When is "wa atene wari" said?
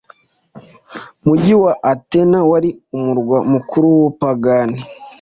1.63-2.69